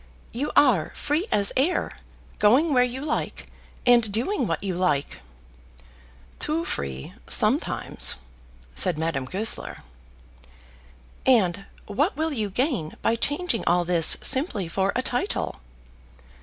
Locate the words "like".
3.03-3.45, 4.73-5.19